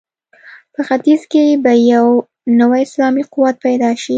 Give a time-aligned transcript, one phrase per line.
[0.73, 2.07] په ختیځ کې به یو
[2.59, 4.09] نوی اسلامي قوت پیدا شي.